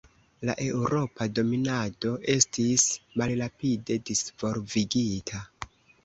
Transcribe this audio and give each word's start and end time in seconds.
La 0.49 0.53
eŭropa 0.67 1.25
dominado 1.39 2.13
estis 2.35 2.85
malrapide 3.21 3.97
disvolvigita. 4.11 5.43